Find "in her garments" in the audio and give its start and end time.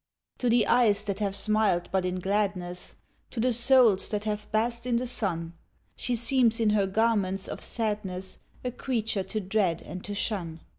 6.59-7.47